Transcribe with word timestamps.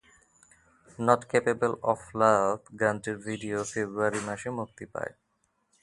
"Not 0.99 1.21
capable 1.31 1.71
of 1.91 2.01
love" 2.15 2.57
গানটির 2.81 3.17
video 3.27 3.57
February 3.71 4.19
মাসে 4.27 4.49
মুক্তি 4.59 4.85
পায়। 4.93 5.13